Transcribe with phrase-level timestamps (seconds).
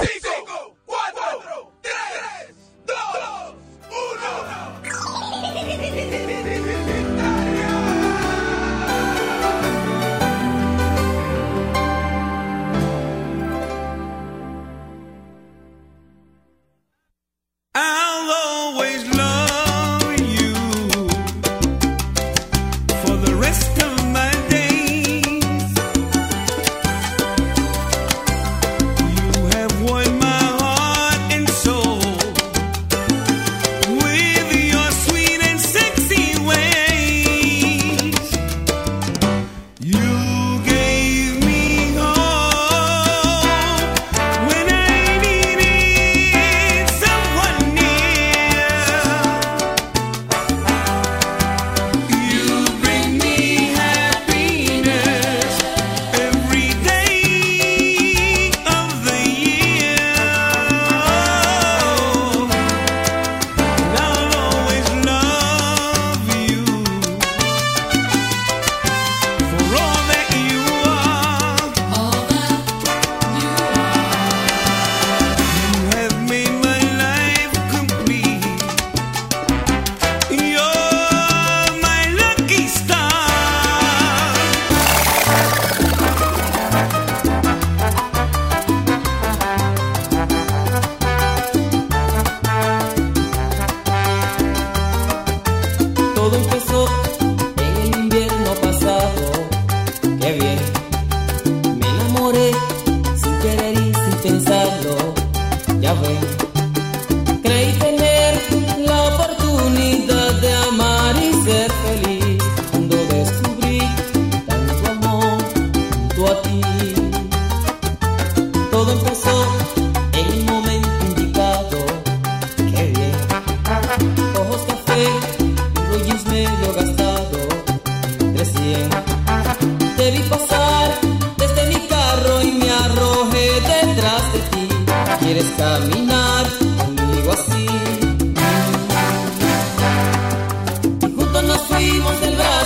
[0.00, 0.31] Easy.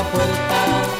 [0.00, 0.99] la puerta.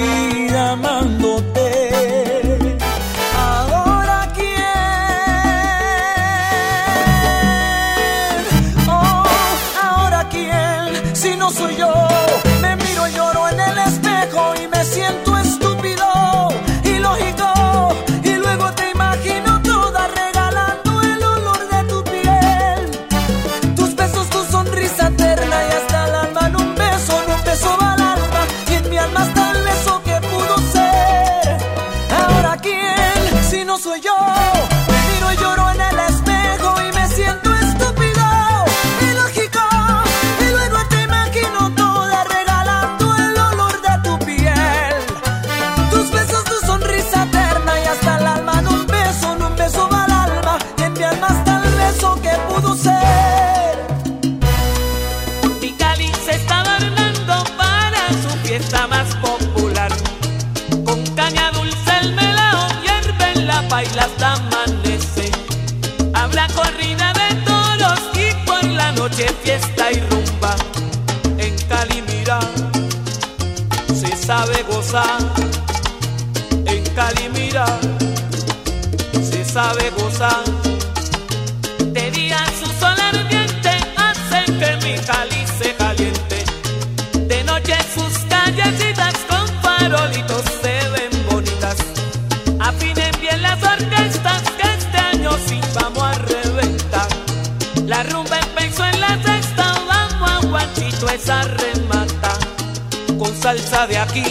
[103.87, 104.23] de aquí,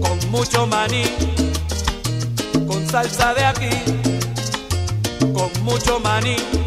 [0.00, 1.04] con mucho maní,
[2.66, 3.70] con salsa de aquí,
[5.32, 6.63] con mucho maní.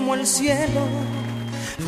[0.00, 0.82] como el cielo.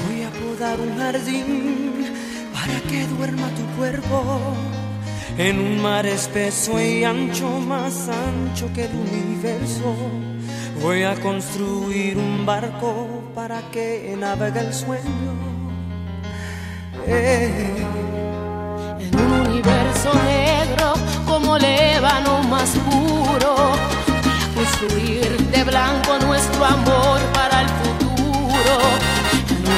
[0.04, 2.04] Voy a podar un jardín
[2.52, 4.38] para que duerma tu cuerpo
[5.38, 9.97] en un mar espeso y ancho, más ancho que el universo.
[10.83, 15.33] Voy a construir un barco para que navegue el sueño.
[17.07, 17.87] Eh.
[19.00, 20.92] En un universo negro
[21.26, 23.54] como lébano más puro,
[24.54, 27.81] voy construir de blanco nuestro amor para el futuro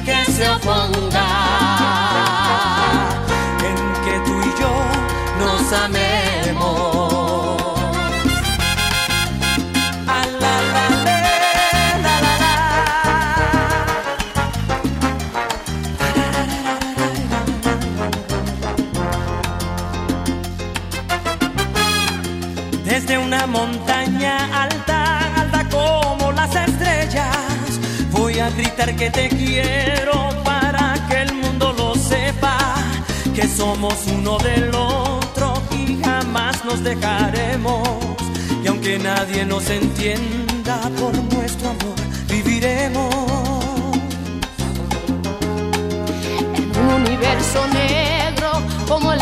[0.00, 1.28] Que se oponga
[3.68, 4.72] en que tú y yo
[5.38, 7.12] nos amemos.
[10.08, 10.24] Ah.
[22.84, 26.81] Desde una montaña alta, alta como las estrellas,
[28.42, 32.58] a gritar que te quiero para que el mundo lo sepa,
[33.34, 37.88] que somos uno del otro y jamás nos dejaremos.
[38.64, 43.14] Y aunque nadie nos entienda por nuestro amor, viviremos.
[46.56, 48.50] En un universo negro
[48.88, 49.21] como el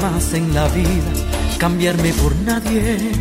[0.00, 1.12] Jamás en la vida
[1.58, 3.12] cambiarme por nadie.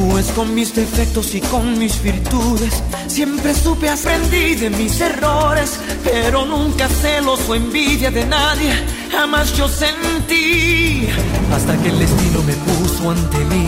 [0.00, 6.44] Pues con mis defectos y con mis virtudes siempre supe aprendí de mis errores, pero
[6.46, 8.72] nunca celos o envidia de nadie,
[9.10, 11.08] jamás yo sentí.
[11.52, 13.66] Hasta que el destino me puso ante mí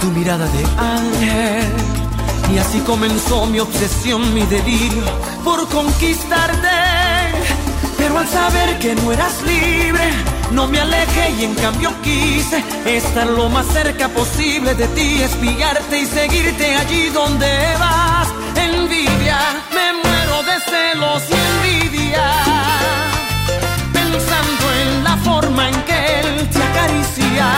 [0.00, 1.72] tu mirada de ángel.
[2.54, 5.04] Y así comenzó mi obsesión, mi delirio
[5.44, 6.68] por conquistarte.
[7.98, 13.26] Pero al saber que no eras libre, no me alejé y en cambio quise estar
[13.26, 17.48] lo más cerca posible de ti, espiarte y seguirte allí donde
[17.78, 18.28] vas.
[18.56, 19.38] Envidia,
[19.74, 22.32] me muero de celos y envidia,
[23.92, 27.48] pensando en la forma en que él te acaricia.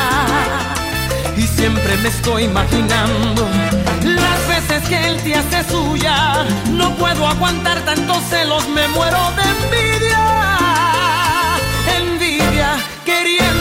[1.37, 3.49] Y siempre me estoy imaginando
[4.03, 6.45] las veces que él te hace suya.
[6.73, 9.69] No puedo aguantar tantos celos, me muero de envidia.
[9.69, 10.58] Envidia,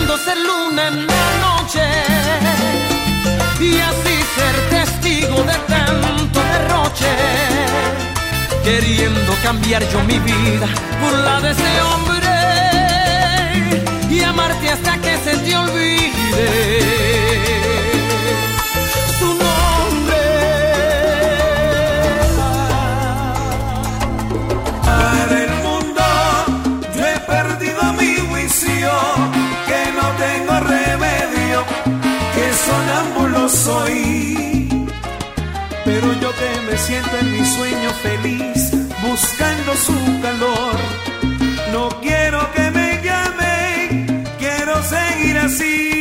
[0.08, 1.84] queriendo ser luna en la noche.
[3.60, 7.12] Y así ser testigo de tanto derroche.
[8.64, 10.68] Queriendo cambiar yo mi vida
[11.02, 12.28] por la de ese hombre.
[14.10, 16.87] Y amarte hasta que se te olvide
[33.38, 34.70] sonámbulo soy.
[35.86, 40.75] Pero yo que me siento en mi sueño feliz, buscando su calor,
[41.72, 45.97] no quiero que me llamen, quiero seguir así.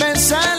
[0.00, 0.57] Me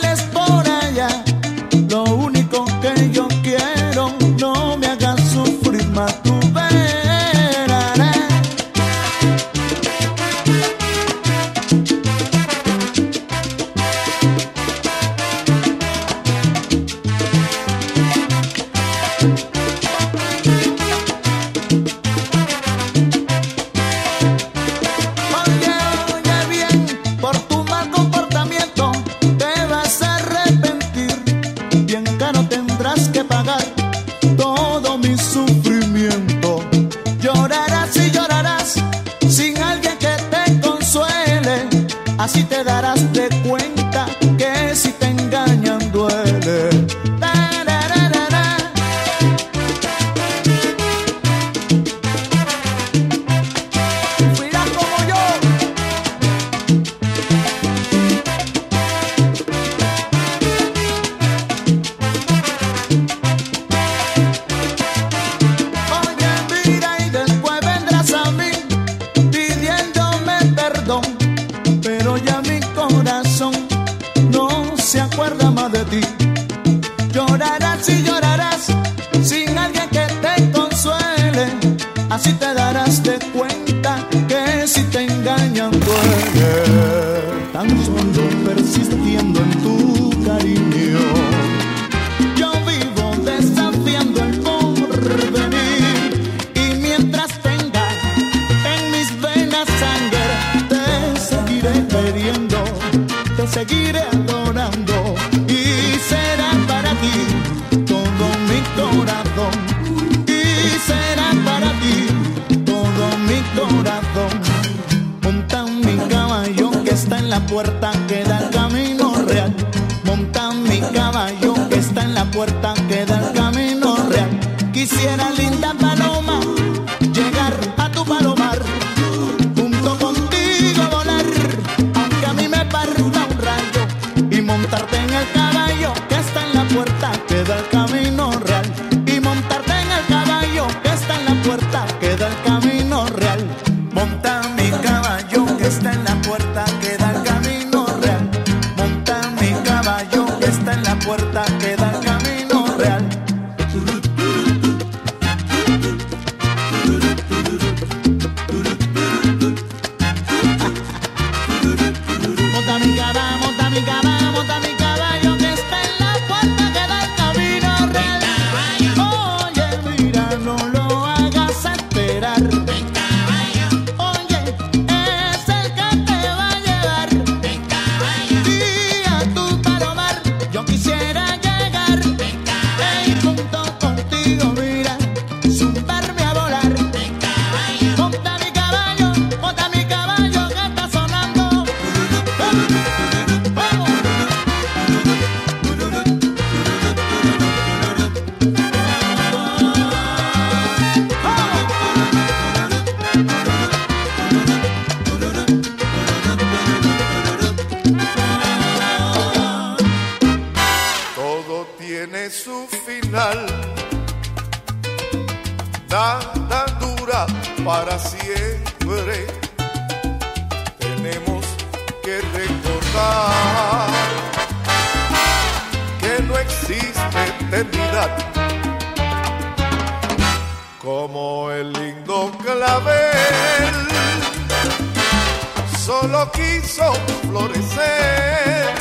[236.00, 236.92] solo quiso
[237.28, 238.74] florecer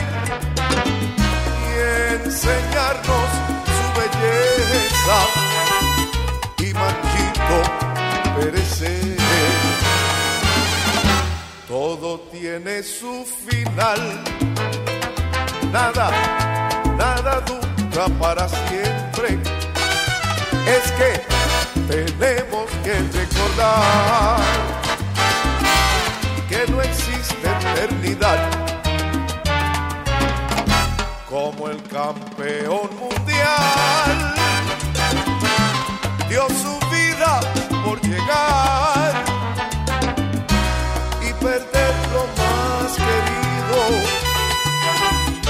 [1.67, 3.29] y enseñarnos
[3.77, 5.19] su belleza
[6.60, 7.58] y marchito
[8.39, 9.17] perecer.
[11.67, 14.23] Todo tiene su final,
[15.71, 16.12] nada,
[16.97, 19.39] nada dura para siempre.
[20.65, 21.21] Es que
[21.88, 24.79] tenemos que recordar
[26.60, 28.50] que no existe eternidad
[31.30, 34.34] como el campeón mundial
[36.28, 37.39] dio su vida
[37.86, 39.24] por llegar
[41.22, 43.80] y perder lo más querido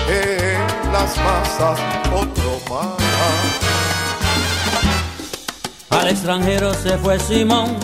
[0.10, 1.80] en las masas
[2.14, 2.98] otro más.
[5.90, 7.78] Al extranjero se fue Simón,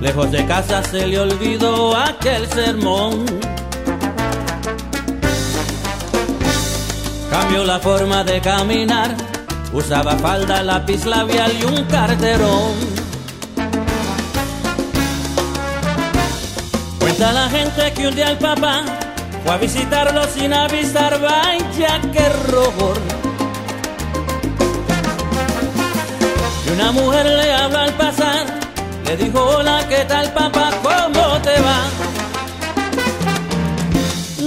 [0.00, 3.24] lejos de casa se le olvidó aquel sermón.
[7.30, 9.14] Cambió la forma de caminar,
[9.72, 12.72] usaba falda, lápiz labial y un carterón.
[17.00, 18.82] Cuenta la gente que un día el papá
[19.44, 22.98] fue a visitarlo sin avisar, vaya que rogor.
[26.66, 27.93] Y una mujer le pasar,
[29.04, 30.70] le dijo, hola, ¿qué tal papá?
[30.82, 31.78] ¿Cómo te va?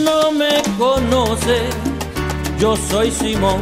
[0.03, 1.69] No me conoce,
[2.59, 3.61] yo soy Simón,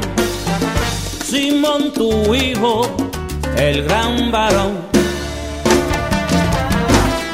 [1.23, 2.81] Simón tu hijo,
[3.57, 4.73] el gran varón.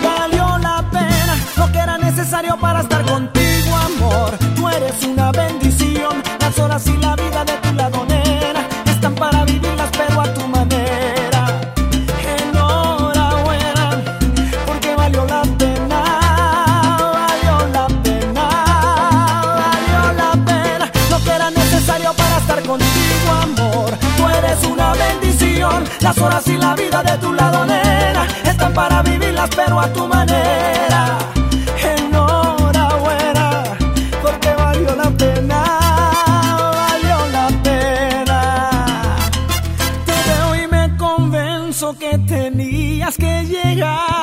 [0.03, 4.37] Valió la pena lo que era necesario para estar contigo, amor.
[4.55, 6.21] Tú eres una bendición.
[6.39, 9.40] Las horas y la vida de tu lado, nena, están para
[26.11, 30.05] Las horas y la vida de tu lado, nena, están para vivirlas, pero a tu
[30.09, 31.17] manera.
[31.95, 33.63] Enhorabuena,
[34.21, 35.63] porque valió la pena,
[36.73, 39.15] valió la pena.
[40.05, 44.20] Te veo y me convenzo que tenías que llegar.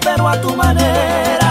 [0.00, 1.41] Pero a tu manera